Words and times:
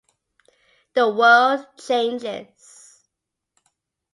The 0.95 1.07
world 1.09 1.67
changes. 1.77 3.03